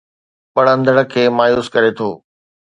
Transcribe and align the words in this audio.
پڙهندڙ 0.55 0.95
کي 1.11 1.23
مايوس 1.37 1.65
ڪري 1.75 1.91
ٿو 1.97 2.09